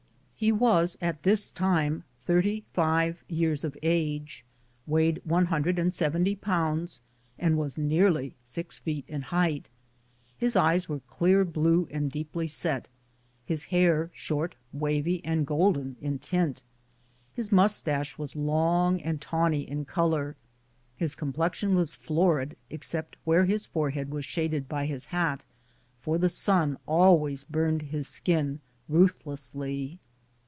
[0.43, 4.43] He was at this time thirty five years of age,
[4.87, 7.01] weighed one hundred and seventy pounds,
[7.37, 9.67] and was nearly six feet in height.
[10.35, 12.87] His eyes were clear blue and deeply set,
[13.45, 16.63] his hair short, wavy, and golden in tint.
[17.31, 18.47] His mustache 108 BOOTS AND SADDLES.
[18.47, 20.35] was long and tawny in color;
[20.97, 25.45] his complexion was florid, except where his forehead was shaded by his hat,
[25.99, 28.59] for the sun always burned his skin
[28.89, 29.99] ruthlessly.